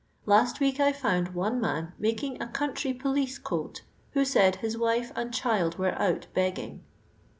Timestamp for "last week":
0.25-0.79